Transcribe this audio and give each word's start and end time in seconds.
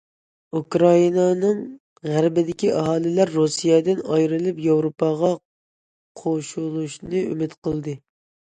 ئۇكرائىنانىڭ 0.59 1.59
غەربىدىكى 2.11 2.71
ئاھالىلەر 2.77 3.33
رۇسىيەدىن 3.35 4.01
ئايرىلىپ 4.15 4.65
ياۋروپاغا 4.69 5.33
قوشۇلۇشنى 6.23 7.25
ئۈمىد 7.29 7.59
قىلدى. 7.69 7.97